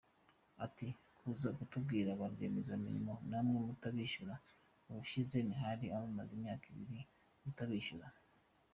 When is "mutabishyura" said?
3.67-4.35, 7.43-8.07